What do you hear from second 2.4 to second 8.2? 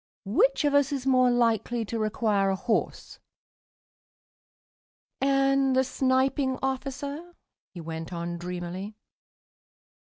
a horse?" "And the Sniping officer?" he went